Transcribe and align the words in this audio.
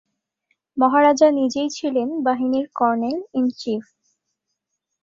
মহারাজা 0.77 1.27
নিজেই 1.31 1.69
ছিলেন 1.69 2.09
বাহিনীর 2.23 2.65
কর্নেল-ইন-চিফ। 2.75 3.83